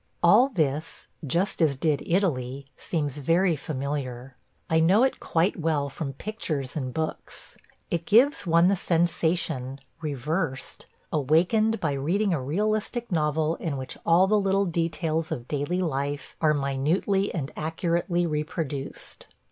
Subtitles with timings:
[0.23, 4.35] All this, just as did Italy, seems very familiar.
[4.67, 7.55] I know it quite well from pictures and books.
[7.91, 14.25] It gives one the sensation– reversed– awakened by reading a realistic novel in which all
[14.25, 19.27] the little details of daily life are minutely and accurately reproduced.